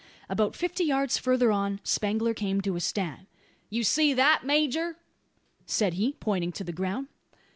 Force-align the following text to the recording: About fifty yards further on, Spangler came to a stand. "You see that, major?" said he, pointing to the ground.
About 0.27 0.55
fifty 0.55 0.83
yards 0.83 1.19
further 1.19 1.51
on, 1.51 1.79
Spangler 1.83 2.33
came 2.33 2.59
to 2.61 2.75
a 2.75 2.79
stand. 2.79 3.27
"You 3.69 3.83
see 3.83 4.15
that, 4.15 4.43
major?" 4.43 4.97
said 5.67 5.93
he, 5.93 6.13
pointing 6.13 6.51
to 6.53 6.63
the 6.63 6.73
ground. 6.73 7.07